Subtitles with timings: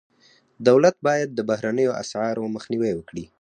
[0.67, 3.25] دولت باید د بهرنیو اسعارو مخنیوی وکړي.